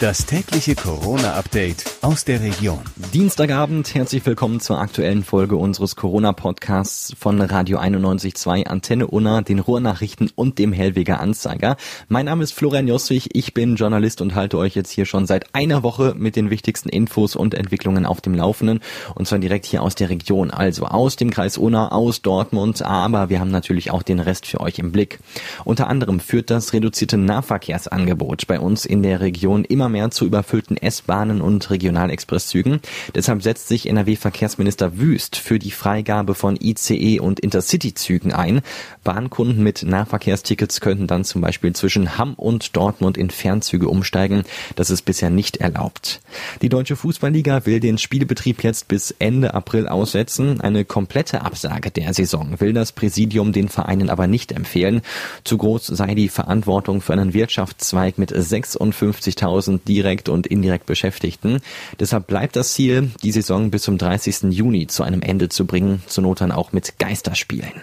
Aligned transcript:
Das 0.00 0.26
tägliche 0.26 0.76
Corona-Update 0.76 1.84
aus 2.02 2.24
der 2.24 2.40
Region. 2.40 2.78
Dienstagabend, 3.12 3.96
herzlich 3.96 4.24
willkommen 4.24 4.60
zur 4.60 4.78
aktuellen 4.78 5.24
Folge 5.24 5.56
unseres 5.56 5.96
Corona-Podcasts 5.96 7.16
von 7.18 7.40
Radio 7.40 7.80
91.2 7.80 8.68
Antenne 8.68 9.08
Unna, 9.08 9.40
den 9.42 9.58
Ruhrnachrichten 9.58 10.30
und 10.36 10.60
dem 10.60 10.72
Hellweger 10.72 11.18
Anzeiger. 11.18 11.76
Mein 12.06 12.26
Name 12.26 12.44
ist 12.44 12.52
Florian 12.52 12.86
Josswig, 12.86 13.30
ich 13.32 13.54
bin 13.54 13.74
Journalist 13.74 14.20
und 14.20 14.36
halte 14.36 14.56
euch 14.58 14.76
jetzt 14.76 14.92
hier 14.92 15.04
schon 15.04 15.26
seit 15.26 15.52
einer 15.52 15.82
Woche 15.82 16.14
mit 16.16 16.36
den 16.36 16.48
wichtigsten 16.48 16.90
Infos 16.90 17.34
und 17.34 17.54
Entwicklungen 17.54 18.06
auf 18.06 18.20
dem 18.20 18.34
Laufenden 18.34 18.78
und 19.16 19.26
zwar 19.26 19.40
direkt 19.40 19.66
hier 19.66 19.82
aus 19.82 19.96
der 19.96 20.10
Region, 20.10 20.52
also 20.52 20.84
aus 20.84 21.16
dem 21.16 21.30
Kreis 21.30 21.58
Unna, 21.58 21.90
aus 21.90 22.22
Dortmund, 22.22 22.82
aber 22.82 23.30
wir 23.30 23.40
haben 23.40 23.50
natürlich 23.50 23.90
auch 23.90 24.04
den 24.04 24.20
Rest 24.20 24.46
für 24.46 24.60
euch 24.60 24.78
im 24.78 24.92
Blick. 24.92 25.18
Unter 25.64 25.88
anderem 25.88 26.20
führt 26.20 26.50
das 26.50 26.72
reduzierte 26.72 27.16
Nahverkehrsangebot 27.16 28.46
bei 28.46 28.60
uns 28.60 28.84
in 28.84 29.02
der 29.02 29.20
Region 29.20 29.64
immer 29.64 29.87
immer 29.88 29.98
mehr 29.98 30.10
zu 30.10 30.26
überfüllten 30.26 30.76
S-Bahnen 30.76 31.40
und 31.40 31.70
Regionalexpresszügen. 31.70 32.80
Deshalb 33.14 33.42
setzt 33.42 33.68
sich 33.68 33.88
NRW-Verkehrsminister 33.88 34.98
Wüst 34.98 35.36
für 35.36 35.58
die 35.58 35.70
Freigabe 35.70 36.34
von 36.34 36.58
ICE 36.60 37.20
und 37.20 37.40
Intercity-Zügen 37.40 38.34
ein. 38.34 38.60
Bahnkunden 39.02 39.62
mit 39.62 39.82
Nahverkehrstickets 39.82 40.80
könnten 40.82 41.06
dann 41.06 41.24
zum 41.24 41.40
Beispiel 41.40 41.72
zwischen 41.72 42.18
Hamm 42.18 42.34
und 42.34 42.76
Dortmund 42.76 43.16
in 43.16 43.30
Fernzüge 43.30 43.88
umsteigen. 43.88 44.42
Das 44.76 44.90
ist 44.90 45.02
bisher 45.02 45.30
nicht 45.30 45.56
erlaubt. 45.56 46.20
Die 46.60 46.68
Deutsche 46.68 46.96
Fußballliga 46.96 47.64
will 47.64 47.80
den 47.80 47.96
Spielbetrieb 47.96 48.62
jetzt 48.62 48.88
bis 48.88 49.10
Ende 49.18 49.54
April 49.54 49.88
aussetzen. 49.88 50.60
Eine 50.60 50.84
komplette 50.84 51.42
Absage 51.42 51.90
der 51.90 52.12
Saison 52.12 52.60
will 52.60 52.74
das 52.74 52.92
Präsidium 52.92 53.52
den 53.52 53.68
Vereinen 53.68 54.10
aber 54.10 54.26
nicht 54.26 54.52
empfehlen. 54.52 55.00
Zu 55.44 55.56
groß 55.56 55.86
sei 55.86 56.14
die 56.14 56.28
Verantwortung 56.28 57.00
für 57.00 57.14
einen 57.14 57.32
Wirtschaftszweig 57.32 58.18
mit 58.18 58.32
56.000 58.32 59.77
direkt 59.78 60.28
und 60.28 60.46
indirekt 60.46 60.86
Beschäftigten. 60.86 61.60
Deshalb 62.00 62.26
bleibt 62.26 62.56
das 62.56 62.72
Ziel, 62.72 63.10
die 63.22 63.32
Saison 63.32 63.70
bis 63.70 63.82
zum 63.82 63.98
30. 63.98 64.52
Juni 64.52 64.86
zu 64.86 65.02
einem 65.02 65.22
Ende 65.22 65.48
zu 65.48 65.66
bringen, 65.66 66.02
zur 66.06 66.22
Not 66.22 66.40
dann 66.40 66.52
auch 66.52 66.72
mit 66.72 66.98
Geisterspielen. 66.98 67.82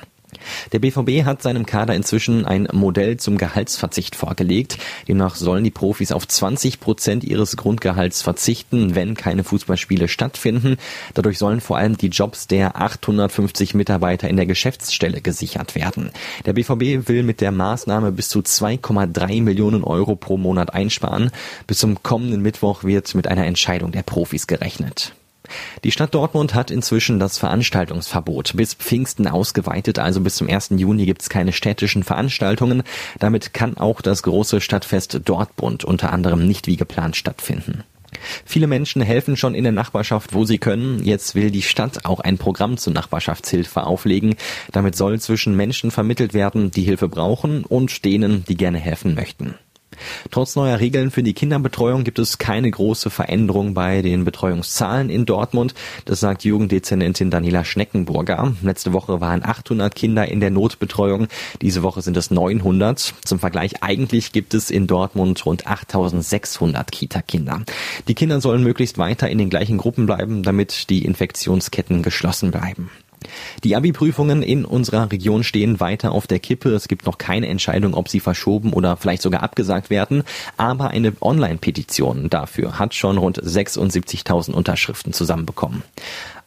Der 0.71 0.79
BVB 0.79 1.25
hat 1.25 1.41
seinem 1.41 1.65
Kader 1.65 1.95
inzwischen 1.95 2.45
ein 2.45 2.67
Modell 2.71 3.17
zum 3.17 3.37
Gehaltsverzicht 3.37 4.15
vorgelegt. 4.15 4.77
Demnach 5.07 5.35
sollen 5.35 5.63
die 5.63 5.71
Profis 5.71 6.11
auf 6.11 6.27
20 6.27 6.79
Prozent 6.79 7.23
ihres 7.23 7.57
Grundgehalts 7.57 8.21
verzichten, 8.21 8.95
wenn 8.95 9.15
keine 9.15 9.43
Fußballspiele 9.43 10.07
stattfinden. 10.07 10.77
Dadurch 11.13 11.37
sollen 11.37 11.61
vor 11.61 11.77
allem 11.77 11.97
die 11.97 12.07
Jobs 12.07 12.47
der 12.47 12.75
850 12.81 13.73
Mitarbeiter 13.73 14.29
in 14.29 14.35
der 14.35 14.45
Geschäftsstelle 14.45 15.21
gesichert 15.21 15.75
werden. 15.75 16.11
Der 16.45 16.53
BVB 16.53 17.07
will 17.07 17.23
mit 17.23 17.41
der 17.41 17.51
Maßnahme 17.51 18.11
bis 18.11 18.29
zu 18.29 18.39
2,3 18.39 19.41
Millionen 19.41 19.83
Euro 19.83 20.15
pro 20.15 20.37
Monat 20.37 20.73
einsparen. 20.73 21.31
Bis 21.67 21.79
zum 21.79 22.01
kommenden 22.03 22.41
Mittwoch 22.41 22.83
wird 22.83 23.13
mit 23.15 23.27
einer 23.27 23.45
Entscheidung 23.45 23.91
der 23.91 24.03
Profis 24.03 24.47
gerechnet. 24.47 25.13
Die 25.83 25.91
Stadt 25.91 26.13
Dortmund 26.13 26.53
hat 26.53 26.71
inzwischen 26.71 27.19
das 27.19 27.37
Veranstaltungsverbot 27.37 28.53
bis 28.55 28.73
Pfingsten 28.73 29.27
ausgeweitet, 29.27 29.99
also 29.99 30.21
bis 30.21 30.35
zum 30.35 30.49
1. 30.49 30.71
Juni 30.77 31.05
gibt 31.05 31.21
es 31.21 31.29
keine 31.29 31.53
städtischen 31.53 32.03
Veranstaltungen. 32.03 32.83
Damit 33.19 33.53
kann 33.53 33.77
auch 33.77 34.01
das 34.01 34.23
große 34.23 34.61
Stadtfest 34.61 35.21
Dortmund 35.25 35.83
unter 35.83 36.11
anderem 36.11 36.47
nicht 36.47 36.67
wie 36.67 36.77
geplant 36.77 37.15
stattfinden. 37.15 37.83
Viele 38.45 38.67
Menschen 38.67 39.01
helfen 39.01 39.37
schon 39.37 39.55
in 39.55 39.63
der 39.63 39.73
Nachbarschaft, 39.73 40.33
wo 40.33 40.45
sie 40.45 40.57
können. 40.57 41.03
Jetzt 41.03 41.35
will 41.35 41.51
die 41.51 41.61
Stadt 41.61 42.05
auch 42.05 42.19
ein 42.19 42.37
Programm 42.37 42.77
zur 42.77 42.93
Nachbarschaftshilfe 42.93 43.83
auflegen. 43.83 44.35
Damit 44.71 44.95
soll 44.95 45.19
zwischen 45.19 45.55
Menschen 45.55 45.91
vermittelt 45.91 46.33
werden, 46.33 46.71
die 46.71 46.83
Hilfe 46.83 47.09
brauchen 47.09 47.63
und 47.65 48.05
denen, 48.05 48.45
die 48.45 48.55
gerne 48.55 48.79
helfen 48.79 49.15
möchten. 49.15 49.55
Trotz 50.31 50.55
neuer 50.55 50.79
Regeln 50.79 51.11
für 51.11 51.23
die 51.23 51.33
Kinderbetreuung 51.33 52.03
gibt 52.03 52.19
es 52.19 52.37
keine 52.37 52.69
große 52.69 53.09
Veränderung 53.09 53.73
bei 53.73 54.01
den 54.01 54.25
Betreuungszahlen 54.25 55.09
in 55.09 55.25
Dortmund. 55.25 55.73
Das 56.05 56.19
sagt 56.19 56.43
Jugenddezernentin 56.43 57.31
Daniela 57.31 57.63
Schneckenburger. 57.63 58.53
Letzte 58.61 58.93
Woche 58.93 59.21
waren 59.21 59.43
800 59.43 59.93
Kinder 59.95 60.27
in 60.27 60.39
der 60.39 60.51
Notbetreuung. 60.51 61.27
Diese 61.61 61.83
Woche 61.83 62.01
sind 62.01 62.17
es 62.17 62.31
900. 62.31 63.13
Zum 63.23 63.39
Vergleich, 63.39 63.83
eigentlich 63.83 64.31
gibt 64.31 64.53
es 64.53 64.69
in 64.71 64.87
Dortmund 64.87 65.45
rund 65.45 65.67
8600 65.67 66.91
Kita-Kinder. 66.91 67.61
Die 68.07 68.15
Kinder 68.15 68.41
sollen 68.41 68.63
möglichst 68.63 68.97
weiter 68.97 69.29
in 69.29 69.37
den 69.37 69.49
gleichen 69.49 69.77
Gruppen 69.77 70.05
bleiben, 70.05 70.43
damit 70.43 70.89
die 70.89 71.05
Infektionsketten 71.05 72.01
geschlossen 72.01 72.51
bleiben. 72.51 72.89
Die 73.63 73.75
Abi-Prüfungen 73.75 74.41
in 74.41 74.65
unserer 74.65 75.11
Region 75.11 75.43
stehen 75.43 75.79
weiter 75.79 76.11
auf 76.11 76.27
der 76.27 76.39
Kippe. 76.39 76.69
Es 76.69 76.87
gibt 76.87 77.05
noch 77.05 77.17
keine 77.17 77.47
Entscheidung, 77.47 77.93
ob 77.93 78.09
sie 78.09 78.19
verschoben 78.19 78.73
oder 78.73 78.97
vielleicht 78.97 79.21
sogar 79.21 79.43
abgesagt 79.43 79.89
werden. 79.89 80.23
Aber 80.57 80.89
eine 80.89 81.13
Online-Petition 81.21 82.29
dafür 82.29 82.79
hat 82.79 82.93
schon 82.93 83.17
rund 83.17 83.41
76.000 83.41 84.51
Unterschriften 84.51 85.13
zusammenbekommen. 85.13 85.83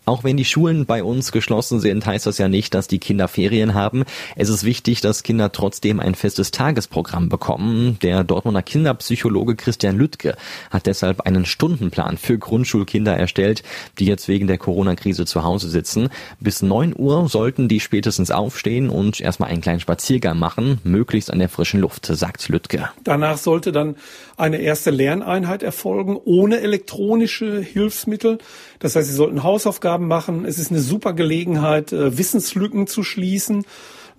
Auch 0.08 0.24
wenn 0.24 0.38
die 0.38 0.46
Schulen 0.46 0.86
bei 0.86 1.04
uns 1.04 1.32
geschlossen 1.32 1.80
sind, 1.80 2.06
heißt 2.06 2.24
das 2.24 2.38
ja 2.38 2.48
nicht, 2.48 2.72
dass 2.72 2.88
die 2.88 2.98
Kinder 2.98 3.28
Ferien 3.28 3.74
haben. 3.74 4.04
Es 4.36 4.48
ist 4.48 4.64
wichtig, 4.64 5.02
dass 5.02 5.22
Kinder 5.22 5.52
trotzdem 5.52 6.00
ein 6.00 6.14
festes 6.14 6.50
Tagesprogramm 6.50 7.28
bekommen. 7.28 7.98
Der 8.00 8.24
Dortmunder 8.24 8.62
Kinderpsychologe 8.62 9.54
Christian 9.54 9.98
Lüttke 9.98 10.38
hat 10.70 10.86
deshalb 10.86 11.20
einen 11.26 11.44
Stundenplan 11.44 12.16
für 12.16 12.38
Grundschulkinder 12.38 13.18
erstellt, 13.18 13.62
die 13.98 14.06
jetzt 14.06 14.28
wegen 14.28 14.46
der 14.46 14.56
Corona-Krise 14.56 15.26
zu 15.26 15.44
Hause 15.44 15.68
sitzen. 15.68 16.08
Bis 16.40 16.62
neun 16.62 16.94
Uhr 16.96 17.28
sollten 17.28 17.68
die 17.68 17.78
spätestens 17.78 18.30
aufstehen 18.30 18.88
und 18.88 19.20
erstmal 19.20 19.50
einen 19.50 19.60
kleinen 19.60 19.80
Spaziergang 19.80 20.38
machen, 20.38 20.80
möglichst 20.84 21.30
an 21.30 21.38
der 21.38 21.50
frischen 21.50 21.80
Luft, 21.80 22.06
sagt 22.06 22.48
Lüttke. 22.48 22.88
Danach 23.04 23.36
sollte 23.36 23.72
dann 23.72 23.96
eine 24.38 24.56
erste 24.56 24.90
Lerneinheit 24.90 25.62
erfolgen, 25.62 26.16
ohne 26.24 26.60
elektronische 26.60 27.60
Hilfsmittel. 27.60 28.38
Das 28.78 28.96
heißt, 28.96 29.08
sie 29.08 29.14
sollten 29.14 29.42
Hausaufgaben 29.42 29.97
Hausaufgaben 29.98 30.08
machen. 30.08 30.44
Es 30.44 30.58
ist 30.58 30.70
eine 30.70 30.80
super 30.80 31.12
Gelegenheit, 31.12 31.92
äh, 31.92 32.16
Wissenslücken 32.16 32.86
zu 32.86 33.02
schließen. 33.02 33.64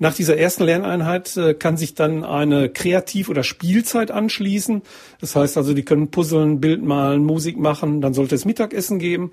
Nach 0.01 0.13
dieser 0.13 0.37
ersten 0.37 0.63
Lerneinheit 0.63 1.35
äh, 1.35 1.53
kann 1.53 1.77
sich 1.77 1.93
dann 1.93 2.23
eine 2.23 2.69
Kreativ- 2.69 3.29
oder 3.29 3.43
Spielzeit 3.43 4.11
anschließen. 4.11 4.81
Das 5.19 5.35
heißt 5.35 5.57
also, 5.57 5.73
die 5.73 5.83
können 5.83 6.09
puzzeln, 6.09 6.61
Bild 6.61 6.83
malen, 6.83 7.25
Musik 7.25 7.57
machen. 7.57 8.01
Dann 8.01 8.13
sollte 8.13 8.35
es 8.35 8.45
Mittagessen 8.45 8.99
geben. 8.99 9.31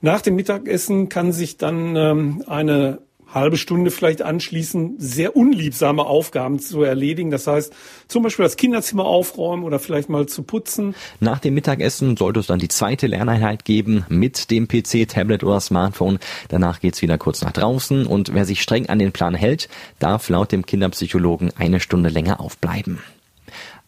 Nach 0.00 0.20
dem 0.20 0.36
Mittagessen 0.36 1.08
kann 1.08 1.32
sich 1.32 1.56
dann 1.56 1.96
ähm, 1.96 2.44
eine 2.46 2.98
halbe 3.34 3.56
Stunde 3.56 3.90
vielleicht 3.90 4.22
anschließen, 4.22 4.94
sehr 4.98 5.36
unliebsame 5.36 6.04
Aufgaben 6.04 6.58
zu 6.58 6.82
erledigen. 6.82 7.30
Das 7.30 7.46
heißt, 7.46 7.72
zum 8.08 8.22
Beispiel 8.22 8.44
das 8.44 8.56
Kinderzimmer 8.56 9.04
aufräumen 9.04 9.64
oder 9.64 9.78
vielleicht 9.78 10.08
mal 10.08 10.26
zu 10.26 10.42
putzen. 10.42 10.94
Nach 11.20 11.38
dem 11.38 11.54
Mittagessen 11.54 12.16
sollte 12.16 12.40
es 12.40 12.46
dann 12.46 12.58
die 12.58 12.68
zweite 12.68 13.06
Lerneinheit 13.06 13.64
geben 13.64 14.06
mit 14.08 14.50
dem 14.50 14.68
PC, 14.68 15.08
Tablet 15.08 15.44
oder 15.44 15.60
Smartphone. 15.60 16.18
Danach 16.48 16.80
geht's 16.80 17.02
wieder 17.02 17.18
kurz 17.18 17.42
nach 17.42 17.52
draußen 17.52 18.06
und 18.06 18.34
wer 18.34 18.44
sich 18.44 18.62
streng 18.62 18.88
an 18.88 18.98
den 18.98 19.12
Plan 19.12 19.34
hält, 19.34 19.68
darf 19.98 20.28
laut 20.28 20.52
dem 20.52 20.64
Kinderpsychologen 20.66 21.52
eine 21.56 21.80
Stunde 21.80 22.08
länger 22.08 22.40
aufbleiben. 22.40 23.00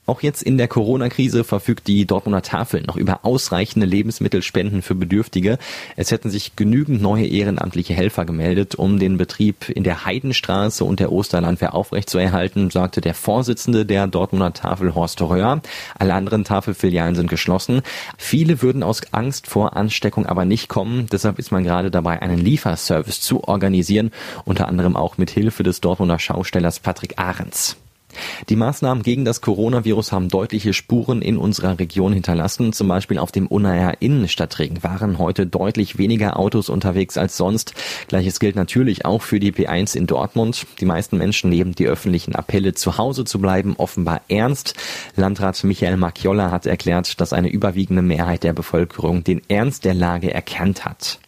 Auch 0.06 0.22
jetzt 0.22 0.42
in 0.42 0.56
der 0.56 0.68
Corona-Krise 0.68 1.42
verfügt 1.42 1.88
die 1.88 2.06
Dortmunder 2.06 2.42
Tafel 2.42 2.84
noch 2.86 2.96
über 2.96 3.24
ausreichende 3.24 3.86
Lebensmittelspenden 3.86 4.82
für 4.82 4.94
Bedürftige. 4.94 5.58
Es 5.96 6.12
hätten 6.12 6.30
sich 6.30 6.54
genügend 6.54 7.02
neue 7.02 7.26
ehrenamtliche 7.26 7.92
Helfer 7.92 8.24
gemeldet, 8.24 8.76
um 8.76 9.00
den 9.00 9.16
Betrieb 9.16 9.68
in 9.68 9.82
der 9.82 10.04
Heidenstraße 10.04 10.84
und 10.84 11.00
der 11.00 11.10
Osterlandwehr 11.10 11.74
aufrechtzuerhalten, 11.74 12.70
sagte 12.70 13.00
der 13.00 13.14
Vorsitzende 13.14 13.84
der 13.84 14.06
Dortmunder 14.06 14.52
Tafel 14.52 14.94
Horst 14.94 15.20
Röhr. 15.20 15.60
Alle 15.98 16.14
anderen 16.14 16.44
Tafelfilialen 16.44 17.16
sind 17.16 17.28
geschlossen. 17.28 17.82
Viele 18.16 18.62
würden 18.62 18.84
aus 18.84 19.00
Angst 19.12 19.48
vor 19.48 19.76
Ansteckung 19.76 20.24
aber 20.24 20.44
nicht 20.44 20.68
kommen. 20.68 21.08
Deshalb 21.10 21.40
ist 21.40 21.50
man 21.50 21.64
gerade 21.64 21.90
dabei, 21.90 22.22
einen 22.22 22.38
Lieferservice 22.38 23.20
zu 23.20 23.42
organisieren, 23.42 24.12
unter 24.44 24.68
anderem 24.68 24.94
auch 24.94 25.18
mit 25.18 25.30
Hilfe 25.30 25.64
des 25.64 25.80
Dortmunder 25.80 26.20
Schaustellers 26.20 26.78
Patrick 26.78 27.18
Ahrens. 27.18 27.76
Die 28.48 28.56
Maßnahmen 28.56 29.02
gegen 29.02 29.24
das 29.24 29.40
Coronavirus 29.40 30.12
haben 30.12 30.28
deutliche 30.28 30.72
Spuren 30.72 31.22
in 31.22 31.36
unserer 31.36 31.78
Region 31.78 32.12
hinterlassen. 32.12 32.72
Zum 32.72 32.88
Beispiel 32.88 33.18
auf 33.18 33.32
dem 33.32 33.46
Unnaer 33.46 33.94
Innenstadtring 34.00 34.82
waren 34.82 35.18
heute 35.18 35.46
deutlich 35.46 35.98
weniger 35.98 36.38
Autos 36.38 36.68
unterwegs 36.68 37.18
als 37.18 37.36
sonst. 37.36 37.74
Gleiches 38.08 38.40
gilt 38.40 38.56
natürlich 38.56 39.04
auch 39.04 39.22
für 39.22 39.40
die 39.40 39.52
P1 39.52 39.96
in 39.96 40.06
Dortmund. 40.06 40.66
Die 40.80 40.86
meisten 40.86 41.18
Menschen 41.18 41.50
nehmen 41.50 41.74
die 41.74 41.86
öffentlichen 41.86 42.34
Appelle, 42.34 42.74
zu 42.74 42.98
Hause 42.98 43.24
zu 43.24 43.40
bleiben, 43.40 43.74
offenbar 43.78 44.22
ernst. 44.28 44.74
Landrat 45.16 45.64
Michael 45.64 45.96
Macchiolla 45.96 46.50
hat 46.50 46.66
erklärt, 46.66 47.20
dass 47.20 47.32
eine 47.32 47.48
überwiegende 47.48 48.02
Mehrheit 48.02 48.42
der 48.42 48.52
Bevölkerung 48.52 49.24
den 49.24 49.42
Ernst 49.48 49.84
der 49.84 49.94
Lage 49.94 50.32
erkannt 50.32 50.84
hat. 50.84 51.18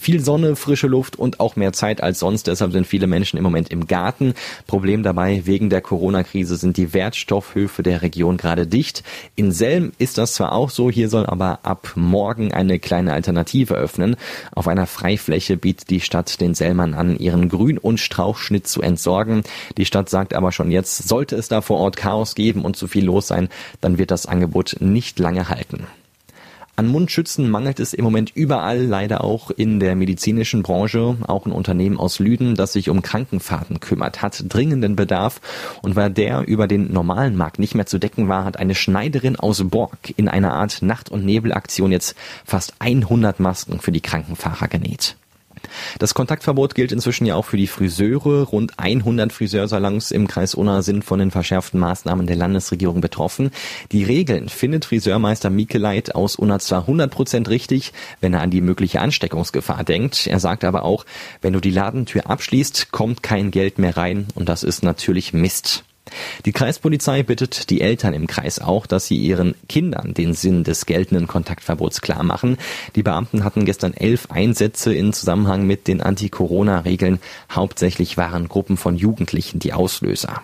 Viel 0.00 0.20
Sonne, 0.20 0.54
frische 0.54 0.86
Luft 0.86 1.16
und 1.16 1.40
auch 1.40 1.56
mehr 1.56 1.72
Zeit 1.72 2.04
als 2.04 2.20
sonst. 2.20 2.46
Deshalb 2.46 2.70
sind 2.70 2.86
viele 2.86 3.08
Menschen 3.08 3.36
im 3.36 3.42
Moment 3.42 3.70
im 3.70 3.88
Garten. 3.88 4.34
Problem 4.68 5.02
dabei, 5.02 5.42
wegen 5.44 5.70
der 5.70 5.80
Corona-Krise 5.80 6.56
sind 6.56 6.76
die 6.76 6.94
Wertstoffhöfe 6.94 7.82
der 7.82 8.00
Region 8.00 8.36
gerade 8.36 8.68
dicht. 8.68 9.02
In 9.34 9.50
Selm 9.50 9.90
ist 9.98 10.16
das 10.16 10.34
zwar 10.34 10.52
auch 10.52 10.70
so, 10.70 10.88
hier 10.88 11.08
soll 11.08 11.26
aber 11.26 11.58
ab 11.64 11.94
morgen 11.96 12.54
eine 12.54 12.78
kleine 12.78 13.12
Alternative 13.12 13.74
öffnen. 13.74 14.14
Auf 14.54 14.68
einer 14.68 14.86
Freifläche 14.86 15.56
bietet 15.56 15.90
die 15.90 16.00
Stadt 16.00 16.40
den 16.40 16.54
Selmern 16.54 16.94
an, 16.94 17.18
ihren 17.18 17.48
Grün- 17.48 17.76
und 17.76 17.98
Strauchschnitt 17.98 18.68
zu 18.68 18.80
entsorgen. 18.80 19.42
Die 19.76 19.84
Stadt 19.84 20.08
sagt 20.08 20.32
aber 20.32 20.52
schon 20.52 20.70
jetzt, 20.70 21.08
sollte 21.08 21.34
es 21.34 21.48
da 21.48 21.60
vor 21.60 21.80
Ort 21.80 21.96
Chaos 21.96 22.36
geben 22.36 22.64
und 22.64 22.76
zu 22.76 22.86
viel 22.86 23.04
los 23.04 23.26
sein, 23.26 23.48
dann 23.80 23.98
wird 23.98 24.12
das 24.12 24.26
Angebot 24.26 24.76
nicht 24.78 25.18
lange 25.18 25.48
halten. 25.48 25.88
An 26.78 26.86
Mundschützen 26.86 27.50
mangelt 27.50 27.80
es 27.80 27.92
im 27.92 28.04
Moment 28.04 28.30
überall, 28.36 28.80
leider 28.80 29.24
auch 29.24 29.50
in 29.50 29.80
der 29.80 29.96
medizinischen 29.96 30.62
Branche. 30.62 31.16
Auch 31.26 31.44
ein 31.44 31.50
Unternehmen 31.50 31.98
aus 31.98 32.20
Lüden, 32.20 32.54
das 32.54 32.72
sich 32.72 32.88
um 32.88 33.02
Krankenfahrten 33.02 33.80
kümmert, 33.80 34.22
hat 34.22 34.44
dringenden 34.46 34.94
Bedarf. 34.94 35.40
Und 35.82 35.96
weil 35.96 36.08
der 36.08 36.46
über 36.46 36.68
den 36.68 36.92
normalen 36.92 37.34
Markt 37.34 37.58
nicht 37.58 37.74
mehr 37.74 37.86
zu 37.86 37.98
decken 37.98 38.28
war, 38.28 38.44
hat 38.44 38.60
eine 38.60 38.76
Schneiderin 38.76 39.34
aus 39.34 39.60
Borg 39.68 40.14
in 40.16 40.28
einer 40.28 40.54
Art 40.54 40.80
Nacht- 40.80 41.10
und 41.10 41.24
Nebelaktion 41.24 41.90
jetzt 41.90 42.14
fast 42.44 42.74
100 42.78 43.40
Masken 43.40 43.80
für 43.80 43.90
die 43.90 44.00
Krankenfahrer 44.00 44.68
genäht. 44.68 45.16
Das 45.98 46.14
Kontaktverbot 46.14 46.74
gilt 46.74 46.92
inzwischen 46.92 47.26
ja 47.26 47.34
auch 47.34 47.44
für 47.44 47.56
die 47.56 47.66
Friseure. 47.66 48.44
Rund 48.44 48.78
100 48.78 49.32
Friseursalons 49.32 50.10
im 50.10 50.28
Kreis 50.28 50.54
Unna 50.54 50.82
sind 50.82 51.04
von 51.04 51.18
den 51.18 51.30
verschärften 51.30 51.80
Maßnahmen 51.80 52.26
der 52.26 52.36
Landesregierung 52.36 53.00
betroffen. 53.00 53.50
Die 53.92 54.04
Regeln 54.04 54.48
findet 54.48 54.84
Friseurmeister 54.84 55.50
Mikeleit 55.50 56.14
aus 56.14 56.36
Unna 56.36 56.58
zwar 56.58 56.82
100 56.82 57.10
Prozent 57.10 57.48
richtig, 57.48 57.92
wenn 58.20 58.34
er 58.34 58.42
an 58.42 58.50
die 58.50 58.60
mögliche 58.60 59.00
Ansteckungsgefahr 59.00 59.84
denkt. 59.84 60.26
Er 60.26 60.40
sagt 60.40 60.64
aber 60.64 60.84
auch, 60.84 61.04
wenn 61.40 61.52
du 61.52 61.60
die 61.60 61.70
Ladentür 61.70 62.28
abschließt, 62.28 62.92
kommt 62.92 63.22
kein 63.22 63.50
Geld 63.50 63.78
mehr 63.78 63.96
rein 63.96 64.26
und 64.34 64.48
das 64.48 64.62
ist 64.62 64.82
natürlich 64.82 65.32
Mist. 65.32 65.84
Die 66.44 66.52
Kreispolizei 66.52 67.22
bittet 67.22 67.70
die 67.70 67.80
Eltern 67.80 68.14
im 68.14 68.26
Kreis 68.26 68.58
auch, 68.58 68.86
dass 68.86 69.06
sie 69.06 69.16
ihren 69.16 69.54
Kindern 69.68 70.14
den 70.14 70.34
Sinn 70.34 70.64
des 70.64 70.86
geltenden 70.86 71.26
Kontaktverbots 71.26 72.00
klar 72.00 72.22
machen. 72.22 72.56
Die 72.96 73.02
Beamten 73.02 73.44
hatten 73.44 73.64
gestern 73.64 73.94
elf 73.94 74.30
Einsätze 74.30 74.94
in 74.94 75.12
Zusammenhang 75.12 75.66
mit 75.66 75.88
den 75.88 76.00
Anti-Corona-Regeln. 76.00 77.20
Hauptsächlich 77.50 78.16
waren 78.16 78.48
Gruppen 78.48 78.76
von 78.76 78.96
Jugendlichen 78.96 79.58
die 79.58 79.72
Auslöser. 79.72 80.42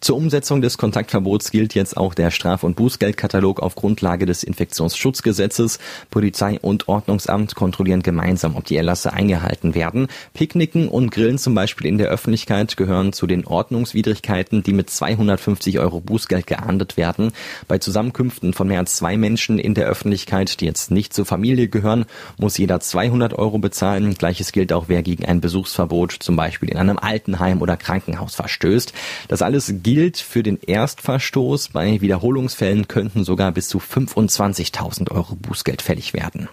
Zur 0.00 0.16
Umsetzung 0.16 0.62
des 0.62 0.78
Kontaktverbots 0.78 1.50
gilt 1.50 1.74
jetzt 1.74 1.96
auch 1.96 2.14
der 2.14 2.30
Straf- 2.30 2.62
und 2.62 2.76
Bußgeldkatalog 2.76 3.60
auf 3.60 3.74
Grundlage 3.74 4.26
des 4.26 4.42
Infektionsschutzgesetzes. 4.42 5.78
Polizei 6.10 6.58
und 6.60 6.88
Ordnungsamt 6.88 7.54
kontrollieren 7.54 8.02
gemeinsam, 8.02 8.56
ob 8.56 8.64
die 8.64 8.76
Erlasse 8.76 9.12
eingehalten 9.12 9.74
werden. 9.74 10.08
Picknicken 10.34 10.88
und 10.88 11.10
Grillen 11.10 11.38
zum 11.38 11.54
Beispiel 11.54 11.86
in 11.86 11.98
der 11.98 12.08
Öffentlichkeit 12.08 12.76
gehören 12.76 13.12
zu 13.12 13.26
den 13.26 13.46
Ordnungswidrigkeiten, 13.46 14.62
die 14.62 14.72
mit 14.72 14.90
250 14.90 15.78
Euro 15.78 16.00
Bußgeld 16.00 16.46
geahndet 16.46 16.96
werden. 16.96 17.32
Bei 17.68 17.78
Zusammenkünften 17.78 18.52
von 18.52 18.68
mehr 18.68 18.80
als 18.80 18.96
zwei 18.96 19.16
Menschen 19.16 19.58
in 19.58 19.74
der 19.74 19.86
Öffentlichkeit, 19.86 20.60
die 20.60 20.66
jetzt 20.66 20.90
nicht 20.90 21.14
zur 21.14 21.26
Familie 21.26 21.68
gehören, 21.68 22.04
muss 22.38 22.58
jeder 22.58 22.80
200 22.80 23.34
Euro 23.34 23.58
bezahlen. 23.58 24.14
Gleiches 24.14 24.52
gilt 24.52 24.72
auch, 24.72 24.84
wer 24.88 25.02
gegen 25.02 25.24
ein 25.24 25.40
Besuchsverbot 25.40 26.12
zum 26.12 26.36
Beispiel 26.36 26.70
in 26.70 26.76
einem 26.76 26.98
Altenheim 26.98 27.62
oder 27.62 27.76
Krankenhaus 27.76 28.34
verstößt. 28.34 28.92
Das 29.28 29.42
alles 29.42 29.55
alles 29.56 29.72
gilt 29.82 30.18
für 30.18 30.42
den 30.42 30.60
Erstverstoß. 30.60 31.70
Bei 31.70 32.02
Wiederholungsfällen 32.02 32.88
könnten 32.88 33.24
sogar 33.24 33.52
bis 33.52 33.68
zu 33.68 33.78
25.000 33.78 35.10
Euro 35.10 35.34
Bußgeld 35.34 35.80
fällig 35.80 36.12
werden. 36.12 36.50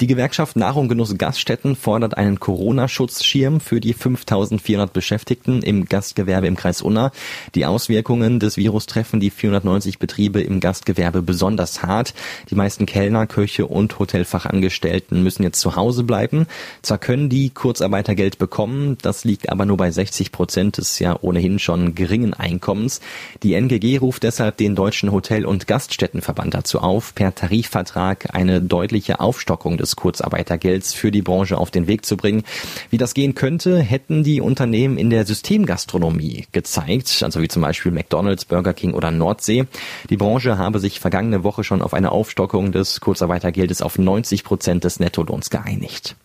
Die 0.00 0.08
Gewerkschaft 0.08 0.56
Nahrung 0.56 0.88
Genuss 0.88 1.16
Gaststätten 1.16 1.76
fordert 1.76 2.16
einen 2.16 2.40
Corona-Schutzschirm 2.40 3.60
für 3.60 3.78
die 3.78 3.94
5400 3.94 4.92
Beschäftigten 4.92 5.62
im 5.62 5.84
Gastgewerbe 5.84 6.48
im 6.48 6.56
Kreis 6.56 6.82
Unna. 6.82 7.12
Die 7.54 7.64
Auswirkungen 7.64 8.40
des 8.40 8.56
Virus 8.56 8.86
treffen 8.86 9.20
die 9.20 9.30
490 9.30 10.00
Betriebe 10.00 10.40
im 10.40 10.58
Gastgewerbe 10.58 11.22
besonders 11.22 11.84
hart. 11.84 12.12
Die 12.50 12.56
meisten 12.56 12.86
Kellner, 12.86 13.28
Köche 13.28 13.66
und 13.66 13.96
Hotelfachangestellten 13.96 15.22
müssen 15.22 15.44
jetzt 15.44 15.60
zu 15.60 15.76
Hause 15.76 16.02
bleiben. 16.02 16.48
Zwar 16.82 16.98
können 16.98 17.28
die 17.28 17.50
Kurzarbeitergeld 17.50 18.38
bekommen, 18.38 18.98
das 19.00 19.24
liegt 19.24 19.48
aber 19.48 19.64
nur 19.64 19.76
bei 19.76 19.92
60 19.92 20.32
Prozent 20.32 20.76
des 20.76 20.98
ja 20.98 21.16
ohnehin 21.20 21.60
schon 21.60 21.94
geringen 21.94 22.34
Einkommens. 22.34 23.00
Die 23.44 23.54
NGG 23.54 23.98
ruft 23.98 24.24
deshalb 24.24 24.56
den 24.56 24.74
Deutschen 24.74 25.12
Hotel- 25.12 25.46
und 25.46 25.68
Gaststättenverband 25.68 26.52
dazu 26.52 26.80
auf, 26.80 27.14
per 27.14 27.32
Tarifvertrag 27.32 28.34
eine 28.34 28.60
deutliche 28.60 29.20
Aufstockung 29.20 29.76
des 29.76 29.83
Kurzarbeitergelds 29.96 30.94
für 30.94 31.10
die 31.10 31.22
Branche 31.22 31.58
auf 31.58 31.70
den 31.70 31.86
Weg 31.86 32.04
zu 32.04 32.16
bringen. 32.16 32.42
Wie 32.90 32.98
das 32.98 33.14
gehen 33.14 33.34
könnte, 33.34 33.78
hätten 33.78 34.24
die 34.24 34.40
Unternehmen 34.40 34.98
in 34.98 35.10
der 35.10 35.26
Systemgastronomie 35.26 36.46
gezeigt, 36.52 37.22
also 37.22 37.40
wie 37.40 37.48
zum 37.48 37.62
Beispiel 37.62 37.92
McDonald's, 37.92 38.44
Burger 38.44 38.72
King 38.74 38.94
oder 38.94 39.10
Nordsee. 39.10 39.66
Die 40.10 40.16
Branche 40.16 40.58
habe 40.58 40.80
sich 40.80 41.00
vergangene 41.00 41.44
Woche 41.44 41.64
schon 41.64 41.82
auf 41.82 41.94
eine 41.94 42.12
Aufstockung 42.12 42.72
des 42.72 43.00
Kurzarbeitergeldes 43.00 43.82
auf 43.82 43.98
90 43.98 44.44
Prozent 44.44 44.84
des 44.84 45.00
Nettolohns 45.00 45.50
geeinigt. 45.50 46.16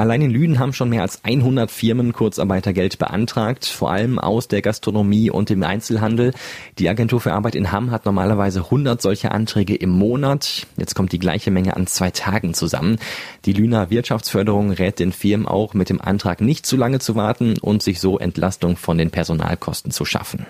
Allein 0.00 0.22
in 0.22 0.30
Lüden 0.30 0.58
haben 0.58 0.72
schon 0.72 0.88
mehr 0.88 1.02
als 1.02 1.26
100 1.26 1.70
Firmen 1.70 2.14
Kurzarbeitergeld 2.14 2.96
beantragt, 2.96 3.66
vor 3.66 3.90
allem 3.90 4.18
aus 4.18 4.48
der 4.48 4.62
Gastronomie 4.62 5.28
und 5.28 5.50
dem 5.50 5.62
Einzelhandel. 5.62 6.32
Die 6.78 6.88
Agentur 6.88 7.20
für 7.20 7.34
Arbeit 7.34 7.54
in 7.54 7.70
Hamm 7.70 7.90
hat 7.90 8.06
normalerweise 8.06 8.60
100 8.60 9.02
solche 9.02 9.30
Anträge 9.30 9.74
im 9.74 9.90
Monat. 9.90 10.66
Jetzt 10.78 10.94
kommt 10.94 11.12
die 11.12 11.18
gleiche 11.18 11.50
Menge 11.50 11.76
an 11.76 11.86
zwei 11.86 12.10
Tagen 12.10 12.54
zusammen. 12.54 12.96
Die 13.44 13.52
Lüner 13.52 13.90
Wirtschaftsförderung 13.90 14.70
rät 14.70 15.00
den 15.00 15.12
Firmen 15.12 15.46
auch, 15.46 15.74
mit 15.74 15.90
dem 15.90 16.00
Antrag 16.00 16.40
nicht 16.40 16.64
zu 16.64 16.78
lange 16.78 16.98
zu 16.98 17.14
warten 17.14 17.58
und 17.58 17.82
sich 17.82 18.00
so 18.00 18.18
Entlastung 18.18 18.78
von 18.78 18.96
den 18.96 19.10
Personalkosten 19.10 19.92
zu 19.92 20.06
schaffen. 20.06 20.46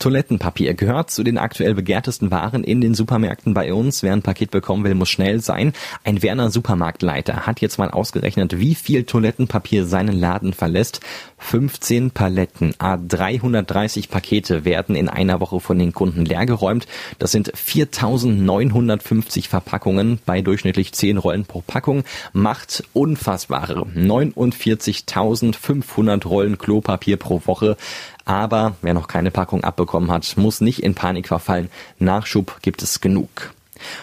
Toilettenpapier 0.00 0.74
gehört 0.74 1.10
zu 1.10 1.22
den 1.22 1.38
aktuell 1.38 1.74
begehrtesten 1.74 2.30
Waren 2.30 2.64
in 2.64 2.80
den 2.80 2.94
Supermärkten 2.94 3.52
bei 3.52 3.74
uns. 3.74 4.02
Wer 4.02 4.14
ein 4.14 4.22
Paket 4.22 4.50
bekommen 4.50 4.82
will, 4.82 4.94
muss 4.94 5.10
schnell 5.10 5.40
sein. 5.40 5.74
Ein 6.04 6.22
Werner 6.22 6.50
Supermarktleiter 6.50 7.46
hat 7.46 7.60
jetzt 7.60 7.76
mal 7.78 7.90
ausgerechnet, 7.90 8.58
wie 8.58 8.74
viel 8.74 9.04
Toilettenpapier 9.04 9.84
seinen 9.84 10.18
Laden 10.18 10.54
verlässt. 10.54 11.00
15 11.38 12.12
Paletten, 12.12 12.74
a 12.78 12.96
330 12.96 14.08
Pakete 14.08 14.64
werden 14.64 14.96
in 14.96 15.10
einer 15.10 15.38
Woche 15.40 15.60
von 15.60 15.78
den 15.78 15.92
Kunden 15.92 16.24
leergeräumt. 16.24 16.86
Das 17.18 17.32
sind 17.32 17.52
4950 17.54 19.50
Verpackungen 19.50 20.18
bei 20.24 20.40
durchschnittlich 20.40 20.92
10 20.92 21.18
Rollen 21.18 21.44
pro 21.44 21.60
Packung. 21.60 22.04
Macht 22.32 22.84
unfassbare 22.94 23.86
49.500 23.94 26.26
Rollen 26.26 26.56
Klopapier 26.56 27.18
pro 27.18 27.42
Woche. 27.44 27.76
Aber 28.24 28.76
wer 28.82 28.94
noch 28.94 29.08
keine 29.08 29.32
Packung 29.32 29.64
abbekommen 29.90 30.10
hat, 30.10 30.36
muss 30.36 30.60
nicht 30.60 30.82
in 30.82 30.94
Panik 30.94 31.28
verfallen. 31.28 31.68
Nachschub 31.98 32.58
gibt 32.62 32.82
es 32.82 33.00
genug. 33.00 33.52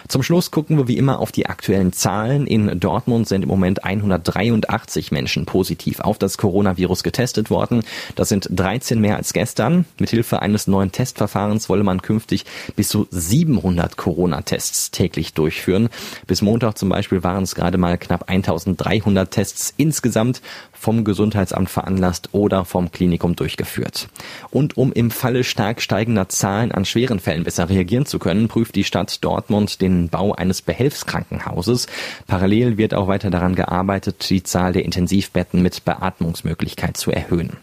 Zum 0.08 0.22
Schluss 0.22 0.50
gucken 0.50 0.76
wir 0.76 0.88
wie 0.88 0.96
immer 0.96 1.20
auf 1.20 1.32
die 1.32 1.46
aktuellen 1.46 1.92
Zahlen. 1.92 2.46
In 2.46 2.80
Dortmund 2.80 3.28
sind 3.28 3.42
im 3.42 3.48
Moment 3.48 3.84
183 3.84 5.12
Menschen 5.12 5.46
positiv 5.46 6.00
auf 6.00 6.18
das 6.18 6.38
Coronavirus 6.38 7.02
getestet 7.02 7.50
worden. 7.50 7.82
Das 8.14 8.28
sind 8.28 8.48
13 8.50 9.00
mehr 9.00 9.16
als 9.16 9.32
gestern. 9.32 9.84
Mithilfe 9.98 10.42
eines 10.42 10.66
neuen 10.66 10.92
Testverfahrens 10.92 11.68
wolle 11.68 11.84
man 11.84 12.02
künftig 12.02 12.44
bis 12.76 12.88
zu 12.88 13.06
700 13.10 13.96
Corona-Tests 13.96 14.90
täglich 14.90 15.34
durchführen. 15.34 15.88
Bis 16.26 16.42
Montag 16.42 16.78
zum 16.78 16.88
Beispiel 16.88 17.22
waren 17.22 17.44
es 17.44 17.54
gerade 17.54 17.78
mal 17.78 17.98
knapp 17.98 18.28
1300 18.28 19.30
Tests 19.30 19.74
insgesamt 19.76 20.42
vom 20.72 21.04
Gesundheitsamt 21.04 21.70
veranlasst 21.70 22.30
oder 22.32 22.64
vom 22.64 22.90
Klinikum 22.92 23.36
durchgeführt. 23.36 24.08
Und 24.50 24.76
um 24.76 24.92
im 24.92 25.10
Falle 25.10 25.44
stark 25.44 25.82
steigender 25.82 26.28
Zahlen 26.28 26.72
an 26.72 26.84
schweren 26.84 27.20
Fällen 27.20 27.44
besser 27.44 27.68
reagieren 27.68 28.06
zu 28.06 28.18
können, 28.18 28.48
prüft 28.48 28.74
die 28.74 28.84
Stadt 28.84 29.24
Dortmund 29.24 29.67
und 29.68 29.82
den 29.82 30.08
Bau 30.08 30.32
eines 30.32 30.62
Behelfskrankenhauses. 30.62 31.86
Parallel 32.26 32.78
wird 32.78 32.94
auch 32.94 33.06
weiter 33.08 33.30
daran 33.30 33.54
gearbeitet, 33.54 34.28
die 34.30 34.42
Zahl 34.42 34.72
der 34.72 34.84
Intensivbetten 34.84 35.60
mit 35.62 35.84
Beatmungsmöglichkeit 35.84 36.96
zu 36.96 37.10
erhöhen. 37.10 37.58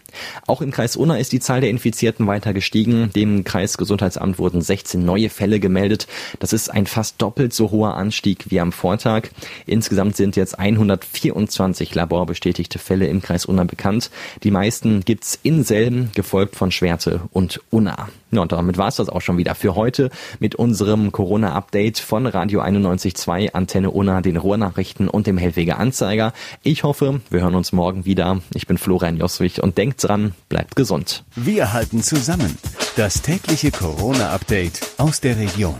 Auch 0.46 0.62
im 0.62 0.70
Kreis 0.70 0.96
Unna 0.96 1.18
ist 1.18 1.32
die 1.32 1.40
Zahl 1.40 1.60
der 1.60 1.70
Infizierten 1.70 2.26
weiter 2.26 2.52
gestiegen. 2.52 3.10
Dem 3.14 3.44
Kreisgesundheitsamt 3.44 4.38
wurden 4.38 4.60
16 4.60 5.04
neue 5.04 5.30
Fälle 5.30 5.60
gemeldet. 5.60 6.06
Das 6.38 6.52
ist 6.52 6.70
ein 6.70 6.86
fast 6.86 7.20
doppelt 7.22 7.52
so 7.52 7.70
hoher 7.70 7.94
Anstieg 7.94 8.50
wie 8.50 8.60
am 8.60 8.72
Vortag. 8.72 9.28
Insgesamt 9.66 10.16
sind 10.16 10.36
jetzt 10.36 10.58
124 10.58 11.94
laborbestätigte 11.94 12.78
Fälle 12.78 13.06
im 13.06 13.22
Kreis 13.22 13.46
Unna 13.46 13.64
bekannt. 13.64 14.10
Die 14.42 14.50
meisten 14.50 15.04
gibt's 15.04 15.38
in 15.42 15.64
Selben, 15.64 16.10
gefolgt 16.14 16.56
von 16.56 16.70
Schwerte 16.70 17.20
und 17.32 17.60
Unna. 17.70 18.08
Ja, 18.32 18.42
und 18.42 18.50
damit 18.50 18.76
war's 18.76 18.96
das 18.96 19.08
auch 19.08 19.20
schon 19.20 19.38
wieder 19.38 19.54
für 19.54 19.76
heute 19.76 20.10
mit 20.40 20.56
unserem 20.56 21.12
Corona-Update 21.12 22.00
von 22.00 22.26
Radio 22.26 22.60
91.2, 22.60 23.52
Antenne 23.52 23.92
Unna, 23.92 24.20
den 24.20 24.36
Ruhrnachrichten 24.36 25.08
und 25.08 25.28
dem 25.28 25.38
Hellweger 25.38 25.78
Anzeiger. 25.78 26.32
Ich 26.64 26.82
hoffe, 26.82 27.20
wir 27.30 27.40
hören 27.40 27.54
uns 27.54 27.72
morgen 27.72 28.04
wieder. 28.04 28.40
Ich 28.52 28.66
bin 28.66 28.78
Florian 28.78 29.16
Joswig 29.16 29.62
und 29.62 29.78
denkt 29.78 30.00
dran, 30.06 30.34
bleibt 30.48 30.76
gesund. 30.76 31.24
Wir 31.34 31.72
halten 31.72 32.02
zusammen. 32.02 32.56
Das 32.96 33.22
tägliche 33.22 33.70
Corona-Update 33.70 34.80
aus 34.98 35.20
der 35.20 35.36
Region. 35.36 35.78